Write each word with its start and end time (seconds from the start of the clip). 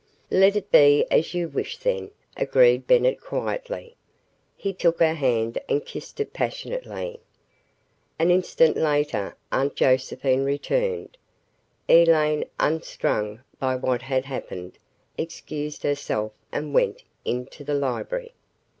"Let 0.31 0.55
it 0.55 0.71
be 0.71 1.05
as 1.11 1.35
you 1.35 1.47
wish, 1.47 1.77
then," 1.77 2.09
agreed 2.35 2.87
Bennett 2.87 3.21
quietly. 3.21 3.95
He 4.57 4.73
took 4.73 4.99
her 4.99 5.13
hand 5.13 5.59
and 5.69 5.85
kissed 5.85 6.19
it 6.19 6.33
passionately. 6.33 7.19
An 8.17 8.31
instant 8.31 8.77
later 8.77 9.35
Aunt 9.51 9.75
Josephine 9.75 10.43
returned. 10.43 11.19
Elaine, 11.87 12.45
unstrung 12.59 13.41
by 13.59 13.75
what 13.75 14.01
had 14.01 14.25
happened, 14.25 14.79
excused 15.19 15.83
herself 15.83 16.31
and 16.51 16.73
went 16.73 17.03
into 17.23 17.63
the 17.63 17.75
library. 17.75 18.33